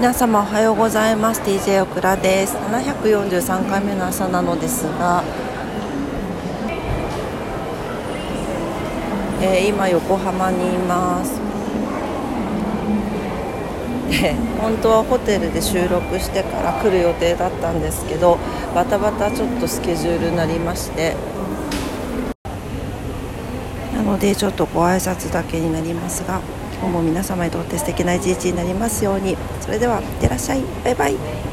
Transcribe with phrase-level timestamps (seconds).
[0.00, 1.42] 皆様おはようございます。
[1.42, 2.56] DJ オクラです。
[2.56, 5.22] 743回目の朝なのですが、
[9.42, 11.38] えー、今横浜にいます。
[14.08, 18.38] で本当はホテルで収録してから来る予定だったんですけど
[18.74, 21.14] バタバタちょっとスケジュールになりまして
[23.94, 26.40] なのでちょっとご挨拶だけになりますが
[26.80, 29.36] 今日も皆様にとって素敵な一日になりますように。
[29.60, 30.62] それではいってらっしゃい。
[30.82, 31.49] バイバイ。